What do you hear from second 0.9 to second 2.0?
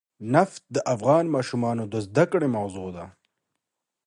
افغان ماشومانو د